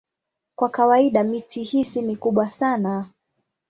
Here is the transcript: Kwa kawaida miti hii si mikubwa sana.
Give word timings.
Kwa 0.55 0.69
kawaida 0.69 1.23
miti 1.23 1.63
hii 1.63 1.83
si 1.83 2.01
mikubwa 2.01 2.49
sana. 2.49 3.09